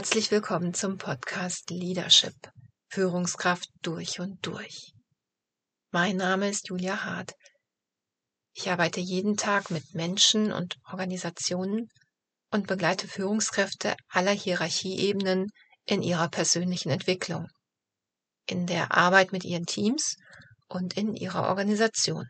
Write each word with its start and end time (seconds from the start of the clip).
Herzlich 0.00 0.30
willkommen 0.30 0.72
zum 0.72 0.96
Podcast 0.96 1.68
Leadership. 1.68 2.32
Führungskraft 2.88 3.68
durch 3.82 4.18
und 4.18 4.38
durch. 4.46 4.94
Mein 5.90 6.16
Name 6.16 6.48
ist 6.48 6.70
Julia 6.70 7.04
Hart. 7.04 7.34
Ich 8.54 8.70
arbeite 8.70 9.00
jeden 9.00 9.36
Tag 9.36 9.70
mit 9.70 9.92
Menschen 9.92 10.52
und 10.52 10.78
Organisationen 10.90 11.90
und 12.50 12.66
begleite 12.66 13.08
Führungskräfte 13.08 13.94
aller 14.08 14.32
Hierarchieebenen 14.32 15.48
in 15.84 16.00
ihrer 16.00 16.30
persönlichen 16.30 16.88
Entwicklung, 16.88 17.48
in 18.46 18.66
der 18.66 18.96
Arbeit 18.96 19.32
mit 19.32 19.44
ihren 19.44 19.66
Teams 19.66 20.16
und 20.66 20.96
in 20.96 21.14
ihrer 21.14 21.46
Organisation. 21.46 22.24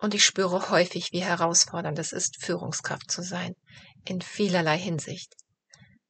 Und 0.00 0.12
ich 0.12 0.26
spüre 0.26 0.68
häufig, 0.68 1.12
wie 1.12 1.24
herausfordernd 1.24 1.98
es 1.98 2.12
ist, 2.12 2.44
Führungskraft 2.44 3.10
zu 3.10 3.22
sein, 3.22 3.54
in 4.04 4.20
vielerlei 4.20 4.76
Hinsicht. 4.76 5.32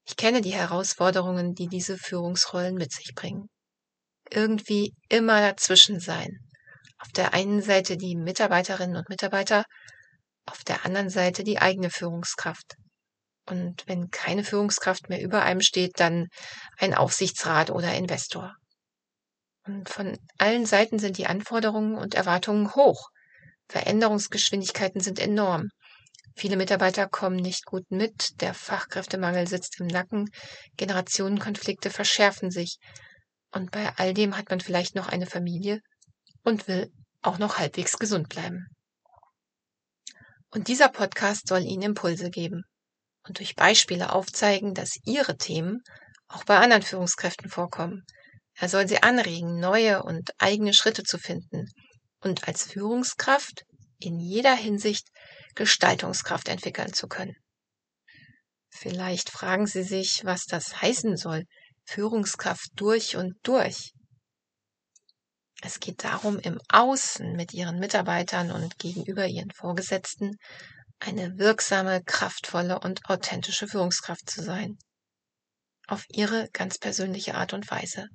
Ich 0.08 0.16
kenne 0.16 0.40
die 0.40 0.54
Herausforderungen, 0.54 1.54
die 1.54 1.66
diese 1.66 1.98
Führungsrollen 1.98 2.76
mit 2.76 2.92
sich 2.92 3.12
bringen. 3.14 3.48
Irgendwie 4.30 4.94
immer 5.08 5.40
dazwischen 5.40 5.98
sein. 5.98 6.38
Auf 6.98 7.08
der 7.12 7.34
einen 7.34 7.60
Seite 7.60 7.96
die 7.96 8.16
Mitarbeiterinnen 8.16 8.96
und 8.96 9.08
Mitarbeiter, 9.08 9.64
auf 10.46 10.62
der 10.62 10.84
anderen 10.84 11.10
Seite 11.10 11.42
die 11.42 11.58
eigene 11.58 11.90
Führungskraft. 11.90 12.76
Und 13.48 13.86
wenn 13.86 14.10
keine 14.10 14.44
Führungskraft 14.44 15.08
mehr 15.08 15.20
über 15.20 15.42
einem 15.42 15.60
steht, 15.60 15.98
dann 15.98 16.28
ein 16.78 16.94
Aufsichtsrat 16.94 17.70
oder 17.70 17.94
Investor. 17.94 18.54
Und 19.66 19.88
von 19.88 20.16
allen 20.38 20.66
Seiten 20.66 21.00
sind 21.00 21.18
die 21.18 21.26
Anforderungen 21.26 21.96
und 21.96 22.14
Erwartungen 22.14 22.74
hoch. 22.74 23.08
Veränderungsgeschwindigkeiten 23.68 25.00
sind 25.00 25.18
enorm. 25.18 25.70
Viele 26.38 26.58
Mitarbeiter 26.58 27.08
kommen 27.08 27.36
nicht 27.36 27.64
gut 27.64 27.90
mit, 27.90 28.42
der 28.42 28.52
Fachkräftemangel 28.52 29.48
sitzt 29.48 29.80
im 29.80 29.86
Nacken, 29.86 30.28
Generationenkonflikte 30.76 31.88
verschärfen 31.88 32.50
sich. 32.50 32.76
Und 33.52 33.70
bei 33.70 33.90
all 33.96 34.12
dem 34.12 34.36
hat 34.36 34.50
man 34.50 34.60
vielleicht 34.60 34.94
noch 34.94 35.08
eine 35.08 35.26
Familie 35.26 35.80
und 36.42 36.68
will 36.68 36.92
auch 37.22 37.38
noch 37.38 37.56
halbwegs 37.56 37.96
gesund 37.96 38.28
bleiben. 38.28 38.66
Und 40.50 40.68
dieser 40.68 40.90
Podcast 40.90 41.48
soll 41.48 41.62
Ihnen 41.62 41.82
Impulse 41.82 42.28
geben 42.28 42.64
und 43.26 43.38
durch 43.38 43.54
Beispiele 43.54 44.12
aufzeigen, 44.12 44.74
dass 44.74 44.98
Ihre 45.04 45.38
Themen 45.38 45.82
auch 46.28 46.44
bei 46.44 46.58
anderen 46.58 46.82
Führungskräften 46.82 47.48
vorkommen. 47.48 48.04
Er 48.54 48.68
soll 48.68 48.86
Sie 48.88 49.02
anregen, 49.02 49.58
neue 49.58 50.02
und 50.02 50.32
eigene 50.36 50.74
Schritte 50.74 51.02
zu 51.02 51.16
finden 51.16 51.66
und 52.20 52.46
als 52.46 52.64
Führungskraft 52.64 53.64
in 53.98 54.18
jeder 54.18 54.54
Hinsicht 54.54 55.08
Gestaltungskraft 55.54 56.48
entwickeln 56.48 56.92
zu 56.92 57.08
können. 57.08 57.36
Vielleicht 58.70 59.30
fragen 59.30 59.66
Sie 59.66 59.82
sich, 59.82 60.24
was 60.24 60.44
das 60.44 60.82
heißen 60.82 61.16
soll, 61.16 61.44
Führungskraft 61.84 62.70
durch 62.74 63.16
und 63.16 63.34
durch. 63.42 63.92
Es 65.62 65.80
geht 65.80 66.04
darum, 66.04 66.38
im 66.38 66.60
Außen 66.68 67.32
mit 67.32 67.54
Ihren 67.54 67.78
Mitarbeitern 67.78 68.50
und 68.50 68.78
gegenüber 68.78 69.26
Ihren 69.26 69.50
Vorgesetzten 69.52 70.36
eine 70.98 71.38
wirksame, 71.38 72.02
kraftvolle 72.04 72.78
und 72.80 73.08
authentische 73.08 73.66
Führungskraft 73.66 74.28
zu 74.28 74.42
sein. 74.42 74.78
Auf 75.86 76.04
Ihre 76.08 76.48
ganz 76.52 76.78
persönliche 76.78 77.34
Art 77.34 77.52
und 77.52 77.70
Weise. 77.70 78.08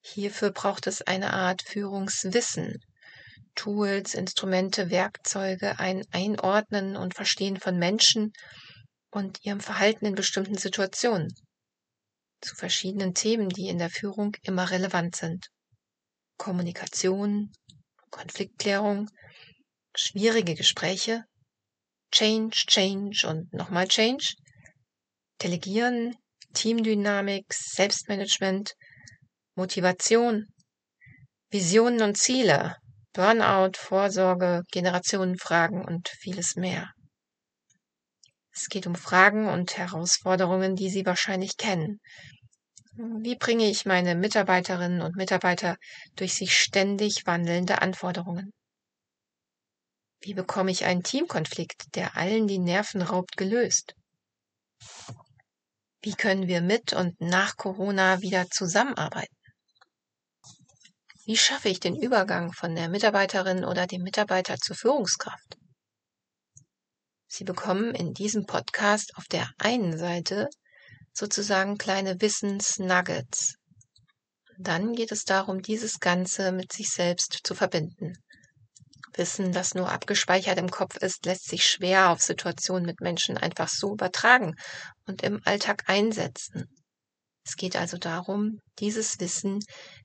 Hierfür 0.00 0.52
braucht 0.52 0.86
es 0.86 1.02
eine 1.02 1.32
Art 1.32 1.62
Führungswissen, 1.62 2.80
Tools, 3.56 4.14
Instrumente, 4.14 4.90
Werkzeuge, 4.90 5.80
ein 5.80 6.04
Einordnen 6.12 6.96
und 6.96 7.14
Verstehen 7.14 7.58
von 7.58 7.78
Menschen 7.78 8.32
und 9.10 9.44
ihrem 9.44 9.60
Verhalten 9.60 10.06
in 10.06 10.14
bestimmten 10.14 10.56
Situationen. 10.56 11.34
Zu 12.40 12.54
verschiedenen 12.54 13.14
Themen, 13.14 13.48
die 13.48 13.68
in 13.68 13.78
der 13.78 13.90
Führung 13.90 14.36
immer 14.42 14.70
relevant 14.70 15.16
sind. 15.16 15.48
Kommunikation, 16.36 17.50
Konfliktklärung, 18.10 19.10
schwierige 19.96 20.54
Gespräche, 20.54 21.24
Change, 22.12 22.64
Change 22.66 23.26
und 23.26 23.52
nochmal 23.52 23.88
Change, 23.88 24.34
Delegieren, 25.42 26.14
Teamdynamik, 26.54 27.52
Selbstmanagement, 27.52 28.74
Motivation, 29.54 30.46
Visionen 31.50 32.02
und 32.02 32.16
Ziele, 32.16 32.76
Burnout, 33.16 33.78
Vorsorge, 33.78 34.62
Generationenfragen 34.70 35.82
und 35.82 36.10
vieles 36.20 36.54
mehr. 36.54 36.92
Es 38.52 38.68
geht 38.68 38.86
um 38.86 38.94
Fragen 38.94 39.48
und 39.48 39.78
Herausforderungen, 39.78 40.76
die 40.76 40.90
Sie 40.90 41.06
wahrscheinlich 41.06 41.56
kennen. 41.56 41.98
Wie 42.92 43.36
bringe 43.36 43.70
ich 43.70 43.86
meine 43.86 44.16
Mitarbeiterinnen 44.16 45.00
und 45.00 45.16
Mitarbeiter 45.16 45.76
durch 46.16 46.34
sich 46.34 46.58
ständig 46.58 47.26
wandelnde 47.26 47.80
Anforderungen? 47.80 48.52
Wie 50.20 50.34
bekomme 50.34 50.70
ich 50.70 50.84
einen 50.84 51.02
Teamkonflikt, 51.02 51.94
der 51.94 52.18
allen 52.18 52.46
die 52.46 52.58
Nerven 52.58 53.00
raubt, 53.00 53.38
gelöst? 53.38 53.94
Wie 56.02 56.12
können 56.12 56.48
wir 56.48 56.60
mit 56.60 56.92
und 56.92 57.18
nach 57.18 57.56
Corona 57.56 58.20
wieder 58.20 58.50
zusammenarbeiten? 58.50 59.35
Wie 61.26 61.36
schaffe 61.36 61.68
ich 61.68 61.80
den 61.80 62.00
Übergang 62.00 62.52
von 62.52 62.76
der 62.76 62.88
Mitarbeiterin 62.88 63.64
oder 63.64 63.88
dem 63.88 64.02
Mitarbeiter 64.02 64.58
zur 64.58 64.76
Führungskraft? 64.76 65.58
Sie 67.26 67.42
bekommen 67.42 67.96
in 67.96 68.14
diesem 68.14 68.46
Podcast 68.46 69.10
auf 69.16 69.24
der 69.24 69.50
einen 69.58 69.98
Seite 69.98 70.48
sozusagen 71.12 71.78
kleine 71.78 72.20
Wissensnuggets. 72.20 73.56
Dann 74.56 74.92
geht 74.92 75.10
es 75.10 75.24
darum, 75.24 75.62
dieses 75.62 75.98
Ganze 75.98 76.52
mit 76.52 76.72
sich 76.72 76.90
selbst 76.90 77.40
zu 77.42 77.56
verbinden. 77.56 78.12
Wissen, 79.14 79.50
das 79.50 79.74
nur 79.74 79.90
abgespeichert 79.90 80.58
im 80.58 80.70
Kopf 80.70 80.96
ist, 80.98 81.26
lässt 81.26 81.48
sich 81.48 81.68
schwer 81.68 82.10
auf 82.10 82.22
Situationen 82.22 82.86
mit 82.86 83.00
Menschen 83.00 83.36
einfach 83.36 83.68
so 83.68 83.94
übertragen 83.94 84.54
und 85.06 85.24
im 85.24 85.40
Alltag 85.44 85.88
einsetzen. 85.88 86.68
Es 87.44 87.56
geht 87.56 87.74
also 87.74 87.96
darum, 87.96 88.60
dieses 88.78 89.18
Wissen 89.20 89.58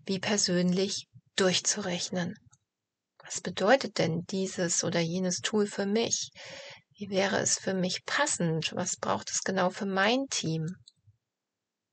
wie 0.05 0.19
persönlich 0.19 1.07
durchzurechnen. 1.41 2.35
Was 3.23 3.41
bedeutet 3.41 3.97
denn 3.97 4.25
dieses 4.29 4.83
oder 4.83 4.99
jenes 4.99 5.39
Tool 5.41 5.65
für 5.65 5.87
mich? 5.87 6.29
Wie 6.95 7.09
wäre 7.09 7.39
es 7.39 7.57
für 7.57 7.73
mich 7.73 8.05
passend? 8.05 8.73
Was 8.75 8.95
braucht 8.95 9.31
es 9.31 9.41
genau 9.41 9.71
für 9.71 9.87
mein 9.87 10.27
Team? 10.29 10.67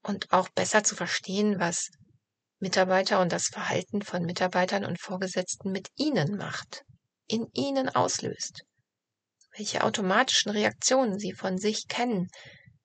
Und 0.03 0.31
auch 0.33 0.51
besser 0.51 0.85
zu 0.85 0.97
verstehen, 0.97 1.59
was 1.59 1.89
Mitarbeiter 2.59 3.23
und 3.23 3.33
das 3.33 3.47
Verhalten 3.47 4.03
von 4.03 4.25
Mitarbeitern 4.25 4.85
und 4.85 5.01
Vorgesetzten 5.01 5.73
mit 5.73 5.89
ihnen 5.97 6.37
macht, 6.37 6.85
in 7.27 7.47
ihnen 7.55 7.89
auslöst. 7.89 8.65
Welche 9.57 9.83
automatischen 9.83 10.51
Reaktionen 10.51 11.19
sie 11.19 11.33
von 11.33 11.57
sich 11.57 11.89
kennen, 11.89 12.29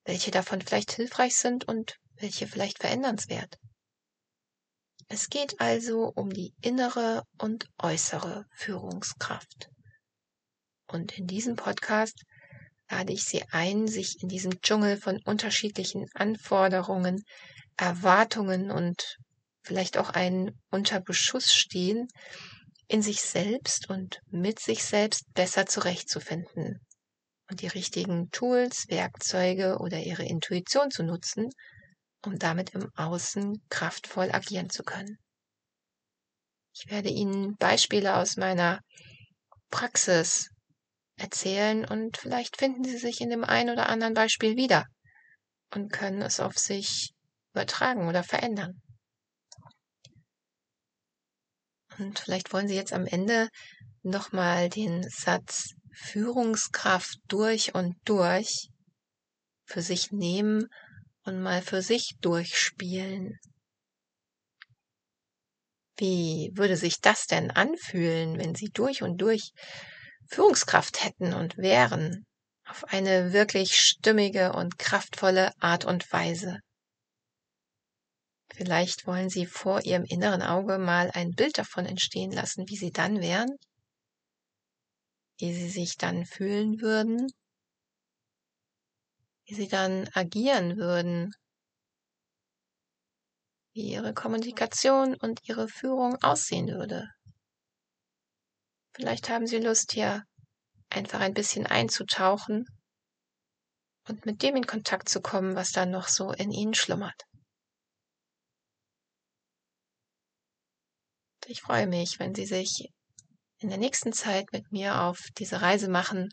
welche 0.04 0.30
davon 0.30 0.62
vielleicht 0.62 0.92
hilfreich 0.92 1.36
sind 1.36 1.68
und 1.68 1.96
welche 2.16 2.46
vielleicht 2.46 2.78
verändernswert. 2.78 3.58
Es 5.08 5.28
geht 5.28 5.60
also 5.60 6.12
um 6.14 6.30
die 6.30 6.54
innere 6.60 7.24
und 7.38 7.68
äußere 7.78 8.46
Führungskraft. 8.54 9.68
Und 10.86 11.18
in 11.18 11.26
diesem 11.26 11.56
Podcast 11.56 12.24
lade 12.90 13.12
ich 13.12 13.24
Sie 13.24 13.42
ein, 13.50 13.86
sich 13.86 14.22
in 14.22 14.28
diesem 14.28 14.60
Dschungel 14.60 14.96
von 14.96 15.20
unterschiedlichen 15.24 16.06
Anforderungen, 16.14 17.22
Erwartungen 17.76 18.70
und 18.70 19.18
vielleicht 19.62 19.98
auch 19.98 20.10
einen 20.10 20.60
unter 20.70 21.00
Beschuss 21.00 21.52
stehen, 21.52 22.08
in 22.88 23.02
sich 23.02 23.20
selbst 23.20 23.88
und 23.88 24.20
mit 24.30 24.60
sich 24.60 24.84
selbst 24.84 25.32
besser 25.34 25.66
zurechtzufinden 25.66 26.80
und 27.50 27.62
die 27.62 27.68
richtigen 27.68 28.30
Tools, 28.30 28.86
Werkzeuge 28.88 29.78
oder 29.78 29.98
ihre 30.00 30.24
Intuition 30.24 30.90
zu 30.90 31.02
nutzen, 31.02 31.50
um 32.26 32.38
damit 32.38 32.70
im 32.70 32.90
Außen 32.94 33.62
kraftvoll 33.68 34.30
agieren 34.32 34.70
zu 34.70 34.82
können. 34.82 35.18
Ich 36.74 36.90
werde 36.90 37.08
Ihnen 37.08 37.56
Beispiele 37.56 38.16
aus 38.16 38.36
meiner 38.36 38.80
Praxis 39.70 40.50
erzählen 41.16 41.84
und 41.84 42.16
vielleicht 42.16 42.56
finden 42.56 42.84
Sie 42.84 42.98
sich 42.98 43.20
in 43.20 43.30
dem 43.30 43.44
einen 43.44 43.70
oder 43.70 43.88
anderen 43.88 44.14
Beispiel 44.14 44.56
wieder 44.56 44.86
und 45.72 45.92
können 45.92 46.22
es 46.22 46.40
auf 46.40 46.58
sich 46.58 47.12
übertragen 47.52 48.08
oder 48.08 48.24
verändern. 48.24 48.80
Und 51.98 52.18
vielleicht 52.18 52.52
wollen 52.52 52.66
Sie 52.66 52.74
jetzt 52.74 52.92
am 52.92 53.06
Ende 53.06 53.48
nochmal 54.02 54.68
den 54.68 55.08
Satz 55.08 55.74
Führungskraft 55.92 57.18
durch 57.28 57.74
und 57.74 57.96
durch 58.04 58.68
für 59.64 59.80
sich 59.80 60.10
nehmen 60.10 60.68
und 61.24 61.42
mal 61.42 61.62
für 61.62 61.82
sich 61.82 62.16
durchspielen. 62.20 63.38
Wie 65.96 66.50
würde 66.54 66.76
sich 66.76 67.00
das 67.00 67.26
denn 67.26 67.50
anfühlen, 67.50 68.38
wenn 68.38 68.54
Sie 68.54 68.70
durch 68.70 69.02
und 69.02 69.18
durch 69.18 69.52
Führungskraft 70.28 71.04
hätten 71.04 71.32
und 71.32 71.56
wären? 71.56 72.26
auf 72.66 72.84
eine 72.84 73.32
wirklich 73.32 73.76
stimmige 73.76 74.52
und 74.52 74.78
kraftvolle 74.78 75.52
Art 75.60 75.84
und 75.84 76.10
Weise. 76.12 76.60
Vielleicht 78.52 79.06
wollen 79.06 79.28
Sie 79.28 79.46
vor 79.46 79.84
Ihrem 79.84 80.04
inneren 80.04 80.42
Auge 80.42 80.78
mal 80.78 81.10
ein 81.12 81.32
Bild 81.32 81.58
davon 81.58 81.86
entstehen 81.86 82.32
lassen, 82.32 82.64
wie 82.68 82.76
Sie 82.76 82.90
dann 82.90 83.20
wären, 83.20 83.50
wie 85.38 85.52
Sie 85.52 85.68
sich 85.68 85.96
dann 85.96 86.24
fühlen 86.24 86.80
würden, 86.80 87.26
wie 89.46 89.54
Sie 89.54 89.68
dann 89.68 90.08
agieren 90.14 90.76
würden, 90.76 91.34
wie 93.74 93.92
Ihre 93.92 94.14
Kommunikation 94.14 95.14
und 95.16 95.40
Ihre 95.48 95.68
Führung 95.68 96.16
aussehen 96.22 96.68
würde. 96.68 97.10
Vielleicht 98.94 99.28
haben 99.28 99.46
Sie 99.46 99.58
Lust, 99.58 99.92
hier 99.92 100.22
einfach 100.88 101.20
ein 101.20 101.34
bisschen 101.34 101.66
einzutauchen 101.66 102.66
und 104.08 104.24
mit 104.26 104.42
dem 104.42 104.56
in 104.56 104.66
Kontakt 104.66 105.08
zu 105.08 105.20
kommen, 105.20 105.56
was 105.56 105.72
da 105.72 105.86
noch 105.86 106.08
so 106.08 106.30
in 106.30 106.52
Ihnen 106.52 106.74
schlummert. 106.74 107.24
Ich 111.46 111.60
freue 111.60 111.86
mich, 111.86 112.18
wenn 112.18 112.34
Sie 112.34 112.46
sich 112.46 112.88
in 113.58 113.68
der 113.68 113.78
nächsten 113.78 114.12
Zeit 114.12 114.46
mit 114.52 114.70
mir 114.72 115.02
auf 115.02 115.18
diese 115.36 115.60
Reise 115.60 115.88
machen, 115.88 116.30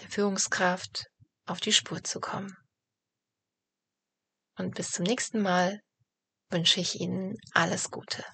der 0.00 0.10
Führungskraft 0.10 1.06
auf 1.48 1.60
die 1.60 1.72
Spur 1.72 2.02
zu 2.04 2.20
kommen. 2.20 2.56
Und 4.58 4.74
bis 4.74 4.90
zum 4.90 5.04
nächsten 5.04 5.40
Mal 5.40 5.80
wünsche 6.50 6.80
ich 6.80 7.00
Ihnen 7.00 7.36
alles 7.52 7.90
Gute. 7.90 8.24